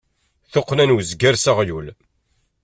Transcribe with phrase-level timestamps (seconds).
[0.51, 1.87] Tuqqna n uzger s aɣyul.